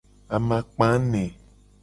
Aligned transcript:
Amakpa 0.35 0.85
ene. 0.97 1.23